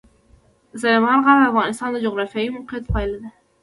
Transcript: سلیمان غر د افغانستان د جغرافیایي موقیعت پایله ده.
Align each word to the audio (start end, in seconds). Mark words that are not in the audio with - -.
سلیمان 0.81 1.19
غر 1.25 1.37
د 1.41 1.45
افغانستان 1.51 1.89
د 1.91 1.97
جغرافیایي 2.05 2.49
موقیعت 2.55 2.83
پایله 2.93 3.17
ده. 3.23 3.29